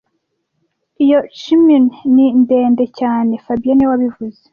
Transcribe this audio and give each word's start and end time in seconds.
Iyo 1.03 1.19
chimney 1.39 1.79
ni 2.13 2.27
ndende 2.41 2.85
cyane 2.99 3.31
fabien 3.45 3.75
niwe 3.75 3.91
wabivuze 3.91 4.41